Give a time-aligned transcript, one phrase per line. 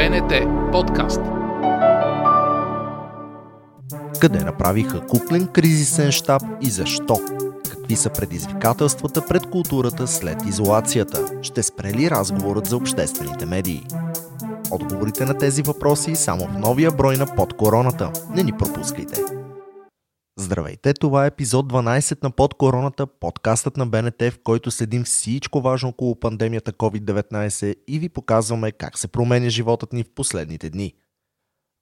[0.00, 0.32] БНТ
[0.72, 1.20] подкаст.
[4.20, 7.20] Къде направиха куклен кризисен штаб и защо?
[7.70, 11.24] Какви са предизвикателствата пред културата след изолацията?
[11.42, 13.86] Ще спре ли разговорът за обществените медии?
[14.70, 18.10] Отговорите на тези въпроси само в новия брой на Под короната.
[18.34, 19.39] Не ни пропускайте!
[20.50, 25.60] Здравейте, това е епизод 12 на Под короната, подкастът на БНТ, в който следим всичко
[25.60, 30.94] важно около пандемията COVID-19 и ви показваме как се променя животът ни в последните дни.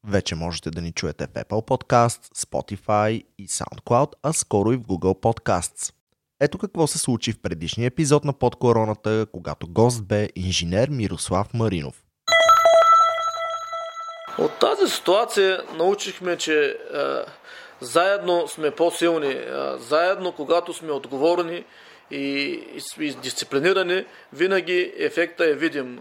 [0.06, 4.80] Вече можете да ни чуете в Apple Podcast, Spotify и SoundCloud, а скоро и в
[4.80, 5.94] Google Podcasts.
[6.40, 11.54] Ето какво се случи в предишния епизод на Под короната, когато гост бе инженер Мирослав
[11.54, 12.04] Маринов.
[14.38, 16.76] От тази ситуация научихме, че е,
[17.80, 19.36] заедно сме по-силни.
[19.78, 21.64] Заедно, когато сме отговорни
[22.10, 22.60] и,
[23.00, 26.00] и дисциплинирани, винаги ефекта е видим.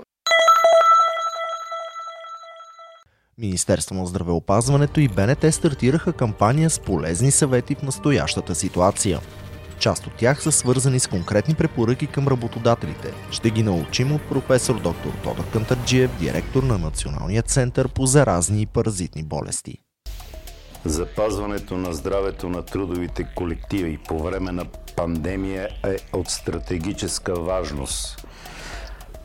[3.37, 9.19] Министерство на здравеопазването и БНТ стартираха кампания с полезни съвети в настоящата ситуация.
[9.79, 13.13] Част от тях са свързани с конкретни препоръки към работодателите.
[13.31, 18.65] Ще ги научим от професор доктор Тодор Кантарджиев, директор на Националния център по заразни и
[18.65, 19.86] паразитни болести.
[20.85, 28.27] Запазването на здравето на трудовите колективи по време на пандемия е от стратегическа важност.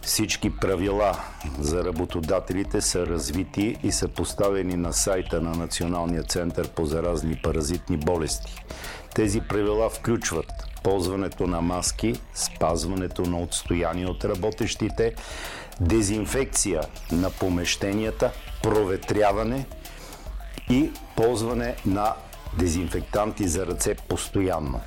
[0.02, 1.20] Всички правила
[1.58, 7.96] за работодателите са развити и са поставени на сайта на Националния център по заразни паразитни
[7.96, 8.64] болести.
[9.14, 15.14] Тези правила включват ползването на маски, спазването на отстояние от работещите,
[15.80, 18.30] дезинфекция на помещенията,
[18.62, 19.66] проветряване
[20.72, 22.14] и ползване на
[22.58, 24.80] дезинфектанти за ръце постоянно.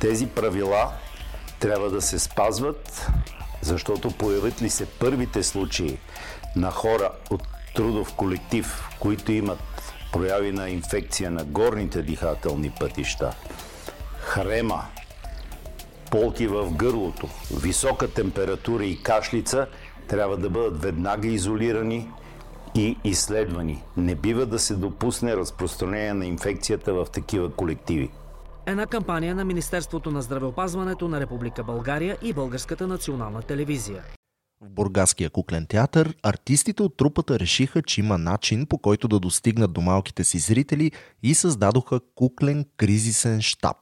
[0.00, 0.92] Тези правила
[1.60, 3.08] трябва да се спазват,
[3.60, 5.98] защото появят ли се първите случаи
[6.56, 7.42] на хора от
[7.74, 9.58] трудов колектив, които имат
[10.12, 13.34] прояви на инфекция на горните дихателни пътища,
[14.18, 14.84] хрема,
[16.10, 17.28] полки в гърлото,
[17.60, 19.66] висока температура и кашлица
[20.08, 22.08] трябва да бъдат веднага изолирани
[22.74, 23.82] и изследвани.
[23.96, 28.10] Не бива да се допусне разпространение на инфекцията в такива колективи.
[28.66, 34.02] Една кампания на Министерството на здравеопазването на Република България и Българската национална телевизия.
[34.60, 39.72] В Бургаския куклен театър артистите от трупата решиха, че има начин по който да достигнат
[39.72, 40.92] до малките си зрители
[41.22, 43.76] и създадоха куклен кризисен штаб.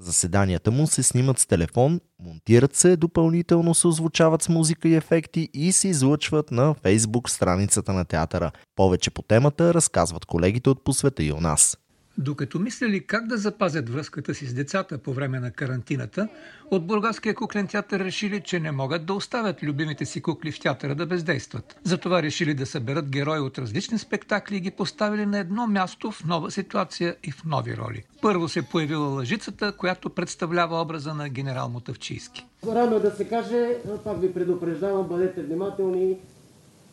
[0.00, 5.48] Заседанията му се снимат с телефон, монтират се, допълнително се озвучават с музика и ефекти
[5.54, 8.50] и се излъчват на фейсбук страницата на театъра.
[8.76, 11.76] Повече по темата разказват колегите от посвета и у нас.
[12.18, 16.28] Докато мислили как да запазят връзката си с децата по време на карантината,
[16.70, 20.94] от Бургаския куклен театър решили, че не могат да оставят любимите си кукли в театъра
[20.94, 21.76] да бездействат.
[21.84, 26.24] Затова решили да съберат герои от различни спектакли и ги поставили на едно място в
[26.24, 28.04] нова ситуация и в нови роли.
[28.22, 32.46] Първо се появила лъжицата, която представлява образа на генерал Мотавчийски.
[32.66, 36.16] Рано е да се каже, пак ви предупреждавам, бъдете внимателни.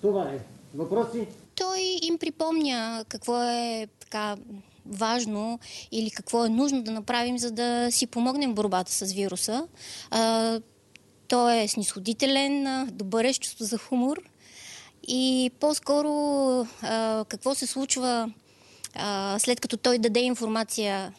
[0.01, 0.39] Това е.
[0.75, 1.27] Въпроси?
[1.55, 4.35] Той им припомня какво е така
[4.89, 5.59] важно
[5.91, 9.67] или какво е нужно да направим, за да си помогнем борбата с вируса.
[10.11, 10.59] А,
[11.27, 14.17] той е снисходителен, добър е чувство за хумор
[15.07, 16.09] и по-скоро
[16.81, 18.31] а, какво се случва
[18.95, 21.13] а, след като той даде информация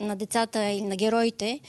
[0.00, 1.60] на децата или на героите.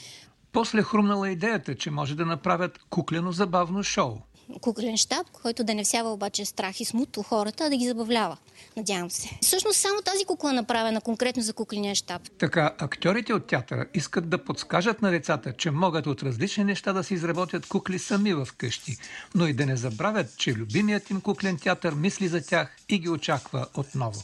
[0.52, 4.18] После хрумнала идеята, че може да направят куклено забавно шоу–
[4.62, 7.88] куклен щаб, който да не всява обаче страх и смут у хората, а да ги
[7.88, 8.38] забавлява.
[8.78, 9.30] Надявам се.
[9.42, 12.22] Всъщност само тази кукла е направена конкретно за кукления щаб.
[12.38, 17.04] Така, актьорите от театъра искат да подскажат на децата, че могат от различни неща да
[17.04, 18.98] се изработят кукли сами в къщи,
[19.36, 23.10] но и да не забравят, че любимият им куклен театър мисли за тях и ги
[23.10, 24.24] очаква отново.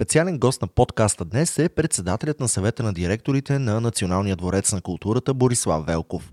[0.00, 4.80] Специален гост на подкаста днес е председателят на съвета на директорите на Националния дворец на
[4.80, 6.32] културата Борислав Велков.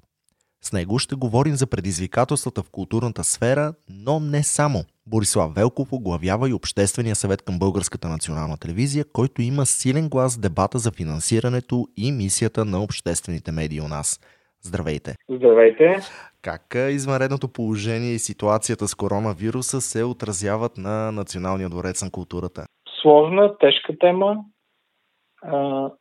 [0.64, 4.84] С него ще говорим за предизвикателствата в културната сфера, но не само.
[5.08, 10.40] Борислав Велков оглавява и Обществения съвет към Българската национална телевизия, който има силен глас в
[10.40, 14.20] дебата за финансирането и мисията на обществените медии у нас.
[14.62, 15.16] Здравейте!
[15.30, 16.00] Здравейте!
[16.42, 22.66] Как извънредното положение и ситуацията с коронавируса се отразяват на Националния дворец на културата?
[23.02, 24.44] Сложна, тежка тема.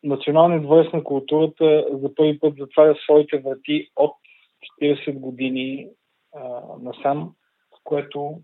[0.03, 4.15] Националният дворец на културата за първи път затваря своите врати от
[4.83, 5.89] 40 години
[6.81, 7.33] насам,
[7.85, 8.41] което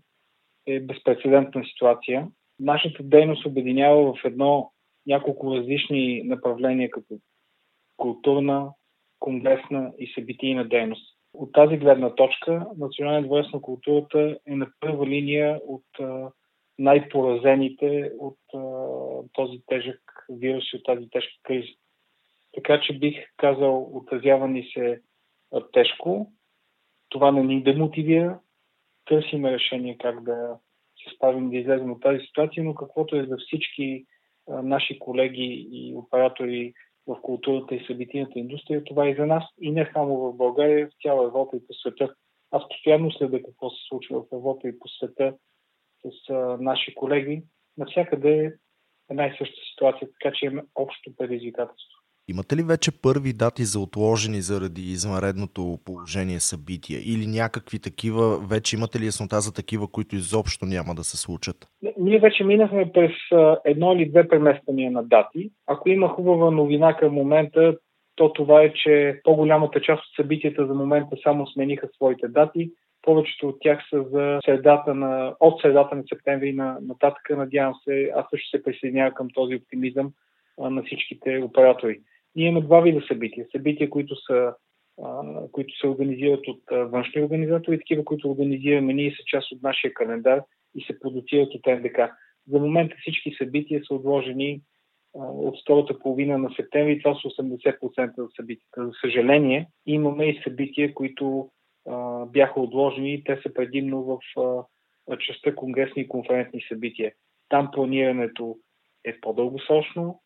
[0.67, 2.27] е безпредседентна ситуация.
[2.59, 4.71] Нашата дейност обединява в едно
[5.07, 7.15] няколко различни направления, като
[7.97, 8.69] културна,
[9.19, 11.17] конгресна и събитийна дейност.
[11.33, 15.85] От тази гледна точка Националният дворец на културата е на първа линия от
[16.79, 18.37] най-поразените от
[19.33, 21.73] този тежък вирус и от тази тежка криза.
[22.53, 25.01] Така че бих казал, отразява ни се
[25.73, 26.31] тежко.
[27.09, 28.39] Това не ни демотивира.
[29.05, 30.57] Търсиме решение как да
[31.03, 34.05] се справим да излезем от тази ситуация, но каквото е за всички
[34.47, 36.73] наши колеги и оператори
[37.07, 40.87] в културата и събитийната индустрия, това е и за нас, и не само в България,
[40.87, 42.15] в цяла Европа и по света.
[42.51, 45.37] Аз постоянно следя какво се случва в Европа и по света
[46.05, 47.43] с а, наши колеги.
[47.77, 48.51] Навсякъде е
[49.09, 52.03] една и съща ситуация, така че имаме общо предизвикателство.
[52.27, 56.99] Имате ли вече първи дати за отложени заради извънредното положение събития?
[56.99, 61.57] Или някакви такива, вече имате ли яснота за такива, които изобщо няма да се случат?
[61.97, 63.11] Ние вече минахме през
[63.65, 65.51] едно или две премествания на дати.
[65.67, 67.77] Ако има хубава новина към момента,
[68.15, 72.71] то това е, че по-голямата част от събитията за момента само смениха своите дати.
[73.03, 77.29] Повечето от тях са за средата на, от средата на септември на нататък.
[77.29, 80.11] Надявам се, аз също се присъединявам към този оптимизъм
[80.61, 81.99] а, на всичките оператори.
[82.35, 83.45] Ние имаме два вида събития.
[83.51, 84.53] Събития, които са
[85.51, 90.41] които се организират от външни организатори, такива, които организираме ние са част от нашия календар
[90.75, 91.99] и се продуцират от НДК.
[92.47, 94.61] За момента всички събития са отложени
[95.13, 96.99] от втората половина на септември.
[96.99, 98.85] Това са 80% от събитията.
[98.85, 101.49] За съжаление, имаме и събития, които
[101.89, 103.23] а, бяха отложени.
[103.23, 104.63] Те са предимно в а,
[105.17, 107.13] частта конгресни и конферентни събития.
[107.49, 108.57] Там планирането
[109.03, 110.21] е по-дългосрочно,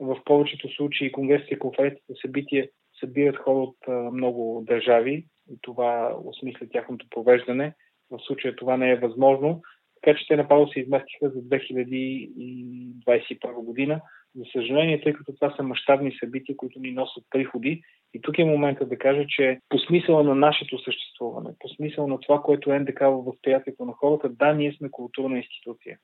[0.00, 2.68] в повечето случаи конгресите и конференциите събития
[3.00, 3.76] събират хора от
[4.12, 7.74] много държави и това осмисля тяхното провеждане.
[8.10, 9.62] В случая това не е възможно,
[10.02, 14.00] така че те направо се изместиха за 2021 година.
[14.34, 17.82] За съжаление, тъй като това са мащабни събития, които ни носят приходи.
[18.14, 22.20] И тук е момента да кажа, че по смисъла на нашето съществуване, по смисъла на
[22.20, 25.98] това, което е НДК във възприятието на хората, да, ние сме културна институция.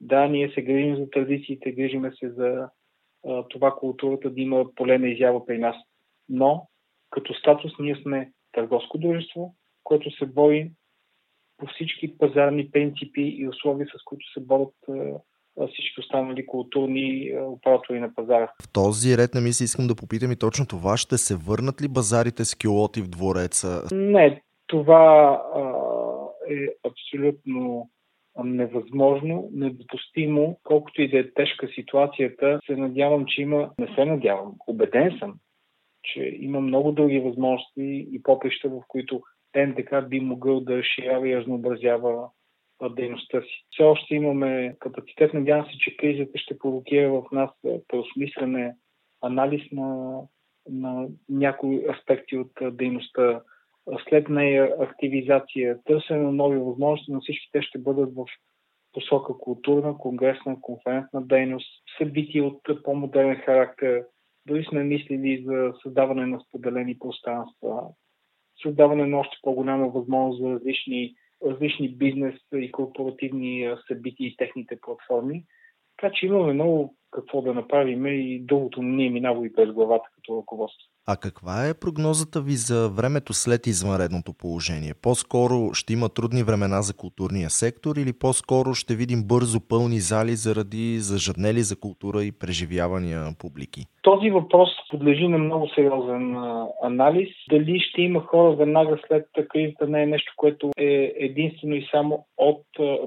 [0.00, 2.68] Да, ние се грижим за традициите, грижиме се за
[3.48, 5.76] това културата да има поле на изява при нас.
[6.28, 6.68] Но
[7.10, 9.54] като статус ние сме търговско дружество,
[9.84, 10.70] което се бори
[11.56, 14.74] по всички пазарни принципи и условия, с които се борят
[15.72, 18.52] всички останали културни оператори на пазара.
[18.62, 20.96] В този ред на мисли искам да попитам и точно това.
[20.96, 23.82] Ще се върнат ли базарите с килоти в двореца?
[23.92, 25.62] Не, това а,
[26.54, 27.90] е абсолютно
[28.44, 34.52] невъзможно, недопустимо, колкото и да е тежка ситуацията, се надявам, че има, не се надявам,
[34.66, 35.34] убеден съм,
[36.02, 39.20] че има много други възможности и поприща, в които
[39.56, 42.28] НДК би могъл да разширява и разнообразява
[42.82, 43.66] дейността си.
[43.70, 45.34] Все още имаме капацитет.
[45.34, 47.50] Надявам се, че кризата ще провокира в нас
[47.88, 48.74] преосмислене,
[49.22, 50.20] анализ на,
[50.70, 53.42] на някои аспекти от дейността
[54.08, 58.24] след нея активизация, търсене на нови възможности, но всички те ще бъдат в
[58.92, 64.04] посока културна, конгресна, конферентна дейност, събития от по-модерен характер.
[64.46, 67.82] Дори сме мислили за създаване на споделени пространства,
[68.62, 71.14] създаване на още по-голяма възможност за различни,
[71.44, 75.44] различни бизнес и корпоративни събития и техните платформи.
[75.96, 80.08] Така че имаме много какво да направим и другото не е минало и през главата
[80.14, 80.88] като ръководство.
[81.08, 84.92] А каква е прогнозата ви за времето след извънредното положение?
[85.02, 90.34] По-скоро ще има трудни времена за културния сектор или по-скоро ще видим бързо пълни зали
[90.46, 93.80] заради зажаднели за култура и преживявания публики?
[94.02, 96.36] Този въпрос подлежи на много сериозен
[96.82, 97.28] анализ.
[97.50, 102.26] Дали ще има хора веднага след кризата не е нещо, което е единствено и само
[102.36, 102.64] от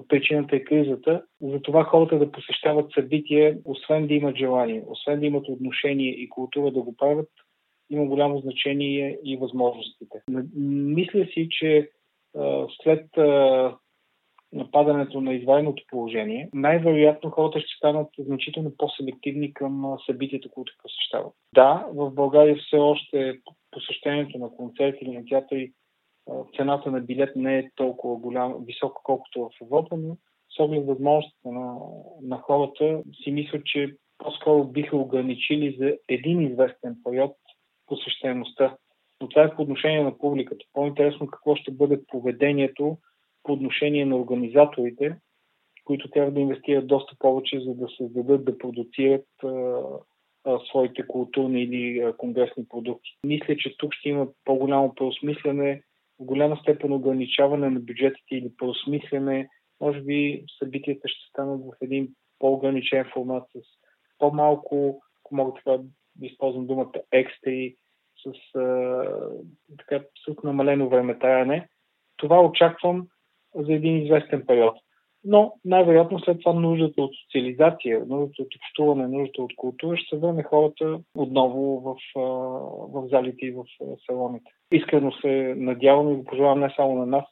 [0.08, 1.22] причината е кризата.
[1.42, 6.72] Затова хората да посещават събития, освен да имат желание, освен да имат отношение и култура
[6.72, 7.30] да го правят,
[7.90, 10.22] има голямо значение и възможностите.
[10.56, 11.90] Мисля си, че
[12.84, 13.06] след
[14.54, 21.34] нападането на извайното положение, най-вероятно хората ще станат значително по-селективни към събитията, които посещават.
[21.56, 23.40] Да, в България все още
[23.72, 25.72] посещението на концерти или на театри,
[26.56, 30.18] цената на билет не е толкова голям, висока, колкото в Европа, но
[30.58, 31.76] с оглед възможността на,
[32.22, 37.36] на хората си мисля, че по-скоро биха ограничили за един известен период
[37.90, 38.78] посещаемостта.
[39.22, 40.66] Но това е по отношение на публиката.
[40.74, 42.98] По-интересно какво ще бъде поведението
[43.44, 45.16] по отношение на организаторите,
[45.86, 49.82] които трябва да инвестират доста повече, за да създадат, да продуцират а,
[50.46, 53.10] а, своите културни или а, конгресни продукти.
[53.26, 55.84] Мисля, че тук ще има по-голямо преосмислене,
[56.20, 59.50] в голяма степен ограничаване на бюджетите или преосмислене.
[59.82, 63.60] Може би събитията ще станат в един по-ограничен формат с
[64.20, 65.84] по-малко, ако мога така
[66.20, 67.76] да използвам думата екстри,
[68.24, 69.04] с, а,
[69.78, 71.68] така, с намалено време таяне.
[72.18, 73.08] Това очаквам
[73.56, 74.76] за един известен период.
[75.24, 80.20] Но най-вероятно след това нуждата от социализация, нуждата от общуване, нуждата от култура ще се
[80.22, 81.96] върне хората отново в,
[82.94, 83.64] в залите и в
[84.06, 84.52] салоните.
[84.72, 87.26] Искрено се надявам и го пожелавам не само на нас,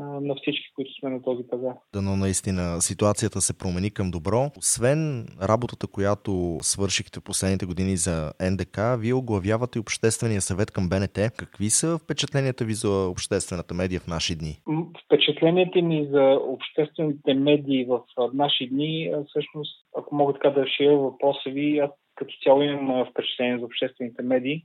[0.00, 1.74] на всички, които сме на този пазар.
[1.94, 4.50] Дано наистина ситуацията се промени към добро.
[4.58, 11.18] Освен работата, която свършихте последните години за НДК, вие оглавявате Обществения съвет към БНТ.
[11.36, 14.60] Какви са впечатленията ви за обществената медия в наши дни?
[15.06, 18.00] Впечатленията ни за обществените медии в
[18.34, 23.58] наши дни, всъщност, ако мога така да разширя въпроса ви, аз като цяло имам впечатление
[23.58, 24.64] за обществените медии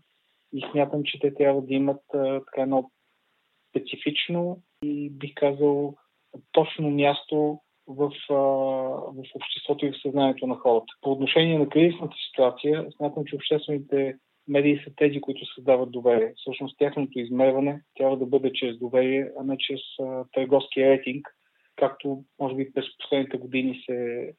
[0.53, 2.01] и смятам, че те трябва да имат
[2.45, 2.91] така едно
[3.71, 5.95] специфично и бих казал
[6.51, 10.93] точно място в, в обществото и в съзнанието на хората.
[11.01, 14.15] По отношение на кризисната ситуация, смятам, че обществените
[14.47, 16.33] медии са тези, които създават доверие.
[16.35, 21.27] Всъщност тяхното измерване трябва да бъде чрез доверие, а не чрез а, търговски рейтинг,
[21.75, 24.31] както може би през последните години се,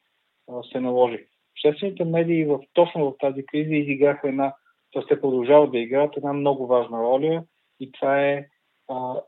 [0.71, 1.25] се наложи.
[1.53, 4.53] Обществените медии в, точно в тази криза изиграха една,
[4.93, 5.05] т.е.
[5.05, 7.43] те продължават да играят една много важна роля
[7.79, 8.47] и това е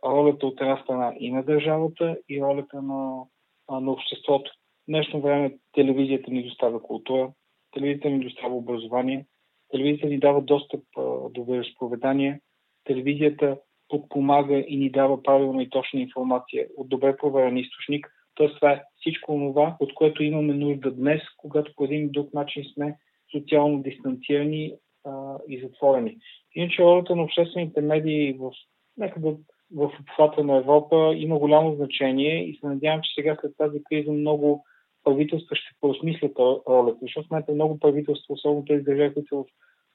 [0.05, 3.23] ролята от една страна и на държавата, и ролята на,
[3.69, 4.51] на обществото.
[4.51, 7.31] В днешно време телевизията ни доставя култура,
[7.71, 9.25] телевизията ни доставя образование,
[9.71, 10.83] телевизията ни дава достъп
[11.29, 12.41] до вероисповедание,
[12.83, 13.57] телевизията
[13.89, 18.11] подпомага и ни дава правилна и точна информация от добре проверен източник.
[18.35, 22.63] Тоест това е всичко това, от което имаме нужда днес, когато по един друг начин
[22.73, 22.97] сме
[23.31, 24.73] социално дистанцирани
[25.05, 26.17] а, и затворени.
[26.55, 28.51] Иначе ролята на обществените медии в
[28.97, 29.37] някъде
[29.75, 34.11] в обхвата на Европа има голямо значение и се надявам, че сега след тази криза
[34.11, 34.65] много
[35.03, 39.45] правителства ще поосмислят ролята, защото знаете, много правителства, особено тези държави, които са в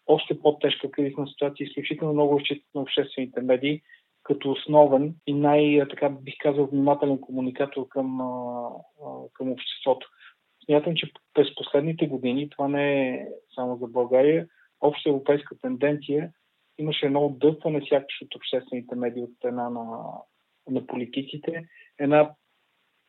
[0.07, 3.81] още по-тежка кризисна ситуация, изключително много разчитат на обществените медии,
[4.23, 8.19] като основен и най-така бих казал внимателен комуникатор към,
[9.33, 10.09] към обществото.
[10.65, 14.47] Смятам, че през последните години, това не е само за България,
[14.81, 16.33] обща европейска тенденция
[16.81, 19.85] имаше едно отдъпване сякаш от обществените медии от страна на,
[20.71, 21.65] на политиците,
[21.99, 22.31] една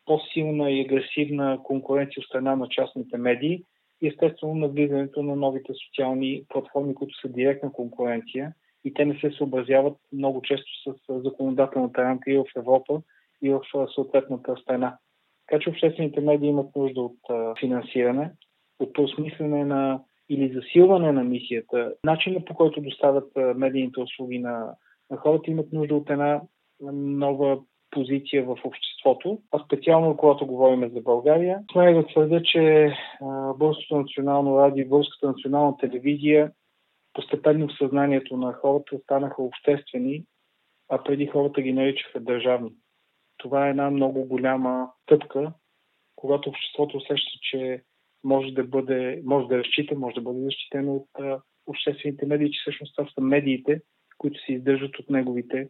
[0.05, 3.63] по-силна и агресивна конкуренция от страна на частните медии
[4.01, 9.31] и естествено навлизането на новите социални платформи, които са директна конкуренция и те не се
[9.37, 13.01] съобразяват много често с законодателната рамка и в Европа,
[13.41, 13.61] и в
[13.95, 14.97] съответната страна.
[15.47, 17.19] Така че обществените медии имат нужда от
[17.59, 18.31] финансиране,
[18.79, 24.75] от осмислене на или засилване на мисията, начинът по който доставят медийните услуги на,
[25.09, 26.41] на хората имат нужда от една
[26.93, 27.59] нова
[27.91, 31.59] позиция в обществото, а специално когато говорим за България.
[31.71, 32.93] Смея да твърда, че
[33.57, 36.51] Българското национално радио и Българската национална телевизия
[37.13, 40.23] постепенно в съзнанието на хората станаха обществени,
[40.89, 42.71] а преди хората ги наричаха държавни.
[43.37, 45.53] Това е една много голяма тъпка,
[46.15, 47.81] когато обществото усеща, че
[48.23, 52.59] може да бъде, може да разчита, може да бъде защитено от а, обществените медии, че
[52.61, 53.81] всъщност това са медиите,
[54.17, 55.67] които се издържат от неговите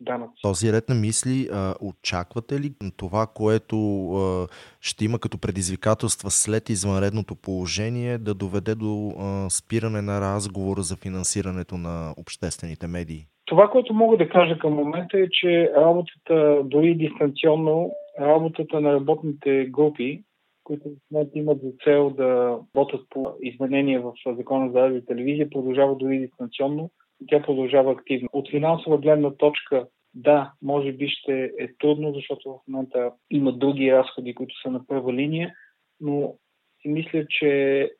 [0.00, 0.42] данъци.
[0.42, 3.76] Този ред на мисли, а, очаквате ли това, което
[4.12, 4.46] а,
[4.80, 10.96] ще има като предизвикателства след извънредното положение, да доведе до а, спиране на разговора за
[10.96, 13.26] финансирането на обществените медии?
[13.46, 17.90] Това, което мога да кажа към момента е, че работата, дори дистанционно,
[18.20, 20.22] работата на работните групи
[20.64, 25.06] които в момента имат за цел да работят по изменения в закона за радио и
[25.06, 26.90] телевизия, продължава дори дистанционно
[27.22, 28.28] и тя продължава активно.
[28.32, 33.92] От финансова гледна точка да, може би ще е трудно, защото в момента има други
[33.92, 35.54] разходи, които са на първа линия,
[36.00, 36.34] но
[36.82, 37.90] си мисля, че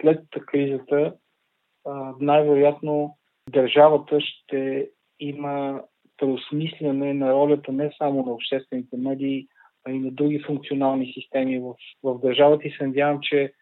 [0.00, 1.14] след кризата
[2.20, 3.16] най-вероятно
[3.50, 5.82] държавата ще има
[6.16, 9.46] преосмисляне на ролята не само на обществените медии,
[9.88, 13.52] и на други функционални системи в, в държавата и се надявам, че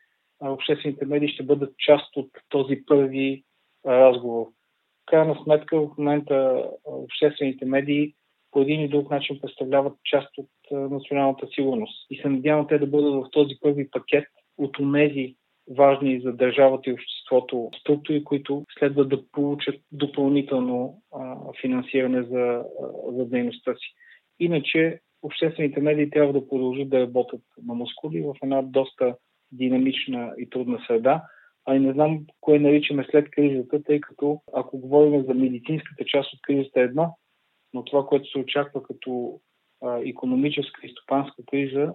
[0.41, 3.45] обществените медии ще бъдат част от този първи
[3.87, 4.47] разговор.
[4.47, 8.15] В крайна сметка в момента обществените медии
[8.51, 12.07] по един или друг начин представляват част от националната сигурност.
[12.11, 14.25] И се надявам те да бъдат в този първи пакет
[14.59, 15.37] от тези
[15.71, 22.65] важни за държавата и обществото структури, които следва да получат допълнително а, финансиране за,
[23.13, 23.95] за дейността си.
[24.41, 29.17] Иначе обществените медии трябва да продължат да работят на мускули в една доста
[29.53, 31.25] динамична и трудна среда.
[31.67, 36.33] А и не знам кое наричаме след кризата, тъй като ако говорим за медицинската част
[36.33, 37.19] от кризата е едно,
[37.75, 39.41] но това, което се очаква като
[39.83, 41.93] а, економическа и стопанска криза,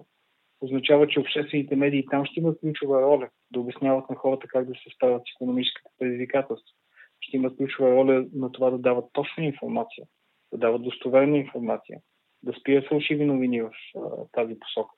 [0.60, 4.74] означава, че обществените медии там ще имат ключова роля да обясняват на хората как да
[4.74, 6.76] се справят с економическите предизвикателства.
[7.20, 10.04] Ще имат ключова роля на това да дават точна информация,
[10.52, 11.98] да дават достоверна информация,
[12.42, 14.00] да спият фалшиви новини в а,
[14.32, 14.94] тази посока.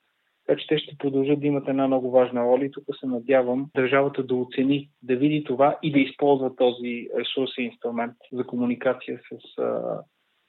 [0.47, 3.71] Така че те ще продължат да имат една много важна роля и тук се надявам
[3.77, 9.59] държавата да оцени, да види това и да използва този ресурсен инструмент за комуникация с,
[9.59, 10.03] а,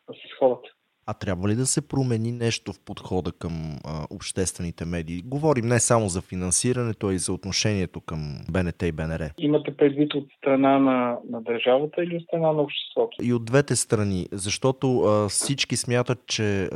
[0.10, 0.70] с хората.
[1.06, 3.52] А трябва ли да се промени нещо в подхода към
[3.86, 5.22] а, обществените медии?
[5.26, 8.20] Говорим не само за финансирането, а и за отношението към
[8.52, 9.30] БНТ и БНР.
[9.38, 13.18] Имате предвид от страна на, на държавата или от страна на обществото?
[13.22, 16.68] И от двете страни, защото а, всички смятат, че а,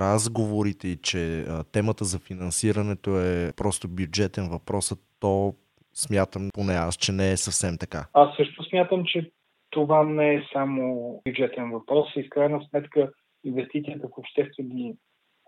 [0.00, 5.54] разговорите и че а, темата за финансирането е просто бюджетен въпрос, а то
[5.94, 8.06] смятам, поне аз, че не е съвсем така.
[8.12, 9.30] Аз също смятам, че
[9.70, 13.10] това не е само бюджетен въпрос и в крайна сметка
[13.48, 14.96] инвестицията в обществени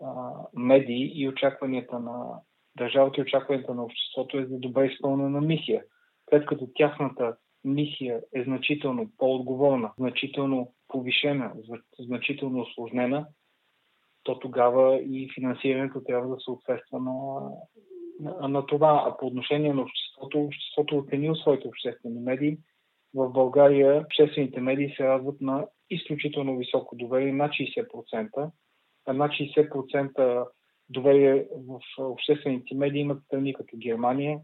[0.01, 2.39] а, медии и очакванията на
[2.77, 5.83] държавата и очакванията на обществото е за добре изпълнена мисия.
[6.29, 11.53] След като тяхната мисия е значително по-отговорна, значително повишена,
[11.99, 13.27] значително осложнена,
[14.23, 17.13] то тогава и финансирането трябва да съответства на,
[18.19, 19.03] на, на това.
[19.07, 22.57] А по отношение на обществото, обществото е оценило своите обществени медии.
[23.13, 28.51] В България обществените медии се радват на изключително високо доверие, над 60%.
[29.05, 30.47] А над 60%
[30.89, 34.39] доверие в обществените медии имат страни като Германия,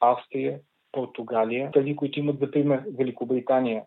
[0.00, 0.60] Австрия,
[0.92, 3.84] Португалия, страни, които имат за пример Великобритания,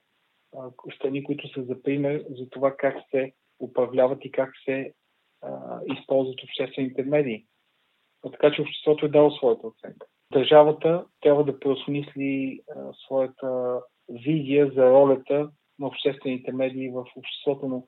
[0.96, 4.94] страни, които са за пример за това как се управляват и как се
[5.42, 7.46] а, използват обществените медии.
[8.32, 10.08] Така че обществото е дало своята оценка.
[10.34, 17.88] Държавата трябва да преосмисли а, своята визия за ролята на обществените медии в обществото, но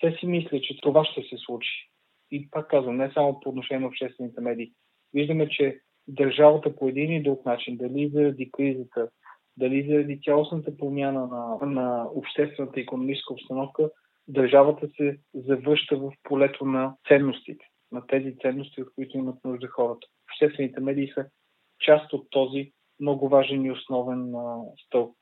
[0.00, 1.90] те си мисля, че това ще се случи.
[2.30, 4.72] И пак казвам, не само по отношение на обществените медии.
[5.14, 9.08] Виждаме, че държавата по един или друг начин, дали заради кризата,
[9.56, 13.90] дали заради цялостната промяна на, на обществената и економическа обстановка,
[14.28, 20.06] държавата се завръща в полето на ценностите, на тези ценности, от които имат нужда хората.
[20.30, 21.26] Обществените медии са
[21.80, 25.17] част от този много важен и основен а, стълб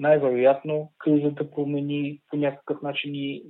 [0.00, 3.44] най-вероятно кризата промени по някакъв начин и,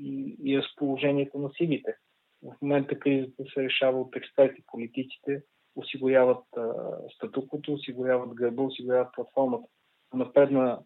[0.44, 1.94] и, разположението на силите.
[2.42, 5.42] В момента кризата се решава от експерти, политиците,
[5.76, 6.72] осигуряват а,
[7.14, 9.66] статуквото, осигуряват гърба, осигуряват платформата.
[10.14, 10.78] На предна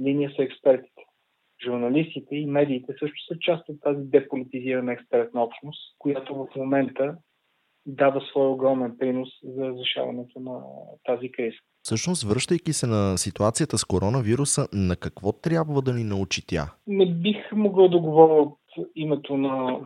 [0.00, 1.02] линия са експертите.
[1.64, 7.16] Журналистите и медиите също са част от тази деполитизирана експертна общност, която в момента
[7.86, 10.62] дава своя огромен принос за разрешаването на
[11.04, 11.58] тази криза.
[11.82, 16.74] Всъщност, връщайки се на ситуацията с коронавируса, на какво трябва да ни научи тя?
[16.86, 18.58] Не бих могъл да говоря от
[18.94, 19.80] името на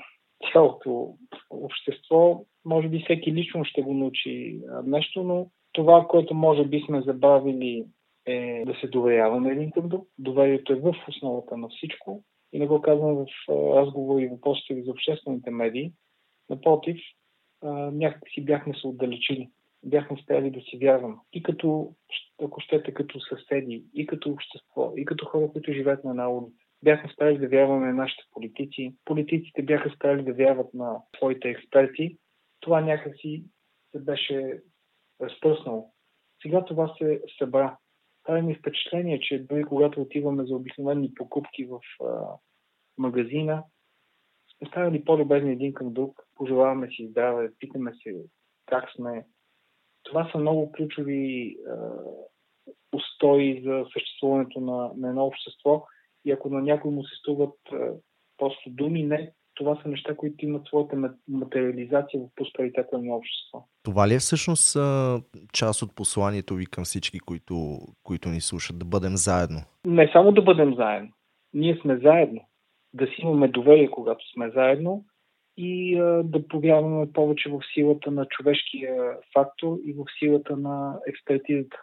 [0.52, 1.14] цялото
[1.50, 2.44] общество.
[2.64, 7.84] Може би всеки лично ще го научи нещо, но това, което може би сме забравили
[8.26, 10.08] е да се доверяваме един към друг.
[10.18, 12.22] Доверието е в основата на всичко.
[12.52, 15.92] И не го казвам в разговори и въпросите за обществените медии.
[16.50, 16.96] Напротив,
[17.92, 19.48] някакси бяхме се отдалечили
[19.84, 21.20] бяхме спряли да си вярвам.
[21.32, 21.94] И като,
[22.44, 26.56] ако щете, като съседи, и като общество, и като хора, които живеят на една улица.
[26.84, 28.94] Бяхме спряли да вярваме на нашите политици.
[29.04, 32.18] Политиците бяха спряли да вярват на своите експерти.
[32.60, 33.44] Това някакси
[33.90, 34.62] се беше
[35.20, 35.92] разпръснало.
[36.42, 37.76] Сега това се събра.
[38.24, 42.36] Това ми впечатление, че дори когато отиваме за обикновени покупки в а,
[42.98, 43.64] магазина,
[44.56, 48.24] сме ставали по-любезни един към друг, пожелаваме си здраве, питаме се
[48.66, 49.24] как сме,
[50.14, 51.72] това са много ключови е,
[52.96, 55.86] устои за съществуването на, на едно общество
[56.24, 57.76] и ако на някой му се струват е,
[58.38, 63.64] просто думи, не, това са неща, които имат своята материализация в просперитета на общество.
[63.82, 64.76] Това ли е всъщност
[65.52, 69.60] част от посланието ви към всички, които, които ни слушат, да бъдем заедно?
[69.86, 71.10] Не само да бъдем заедно.
[71.54, 72.40] Ние сме заедно.
[72.92, 75.04] Да си имаме доверие, когато сме заедно
[75.56, 81.76] и а, да повярваме повече в силата на човешкия фактор и в силата на експертизата.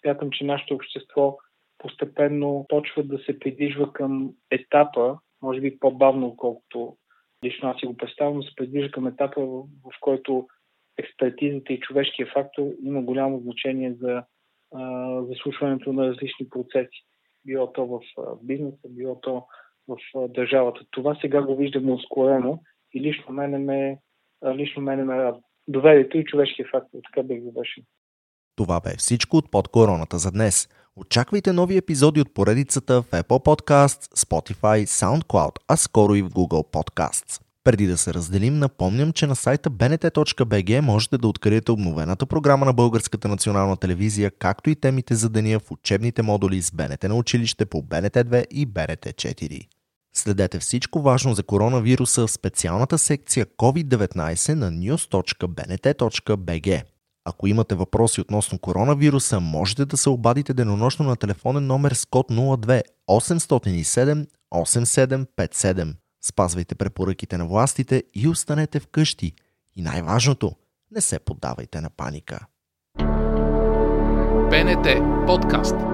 [0.00, 1.38] Смятам, че нашето общество
[1.78, 6.96] постепенно почва да се придвижва към етапа, може би по-бавно, отколкото
[7.44, 10.46] лично аз си го представям, да се придвижва към етапа, в, в който
[10.98, 14.22] експертизата и човешкия фактор има голямо значение за
[15.28, 17.04] заслушването на различни процеси.
[17.46, 18.00] Било то в
[18.42, 19.46] бизнеса, било то
[19.88, 20.80] в държавата.
[20.90, 22.58] Това сега го виждаме ускорено
[22.92, 23.98] и лично мене ме,
[24.56, 25.40] лично мене ме радва.
[25.68, 26.98] Доверието и човешкия фактор.
[27.12, 27.84] Така бих завършил.
[28.56, 30.68] Това бе всичко от под короната за днес.
[30.96, 36.72] Очаквайте нови епизоди от поредицата в Apple Podcasts, Spotify, SoundCloud, а скоро и в Google
[36.72, 37.42] Podcasts.
[37.64, 42.72] Преди да се разделим, напомням, че на сайта bnt.bg можете да откриете обновената програма на
[42.72, 47.66] Българската национална телевизия, както и темите за деня в учебните модули с БНТ на училище
[47.66, 49.68] по БНТ 2 и БНТ 4.
[50.14, 56.82] Следете всичко важно за коронавируса в специалната секция COVID-19 на news.bnt.bg.
[57.24, 62.30] Ако имате въпроси относно коронавируса, можете да се обадите денонощно на телефонен номер с код
[62.30, 65.94] 02 807 8757.
[66.24, 69.32] Спазвайте препоръките на властите и останете вкъщи.
[69.76, 70.52] И най-важното,
[70.90, 72.46] не се поддавайте на паника.
[74.50, 74.86] БНТ
[75.26, 75.91] подкаст.